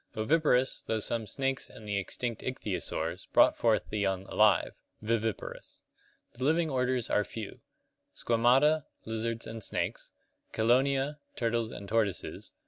Oviparous, 0.17 0.81
though 0.81 0.97
some 0.99 1.27
snakes 1.27 1.69
and 1.69 1.87
the 1.87 1.99
extinct 1.99 2.41
ichthyosaurs 2.41 3.27
brought 3.33 3.55
forth 3.55 3.91
the 3.91 3.99
young 3.99 4.25
alive 4.25 4.71
(viviparous). 4.99 5.83
The 6.33 6.43
living 6.43 6.71
orders 6.71 7.07
are 7.11 7.23
few: 7.23 7.59
Squamata 8.15 8.15
(Lat. 8.15 8.15
squama, 8.15 8.57
scale). 8.81 8.87
Lizards 9.13 9.45
and 9.45 9.63
snakes. 9.63 10.11
Chelonia 10.53 10.55
(Gr. 10.55 11.01
x<\vvri, 11.03 11.11
turtle). 11.11 11.17
Turtles 11.51 11.71
and 11.71 11.87
tortoises. 11.87 12.51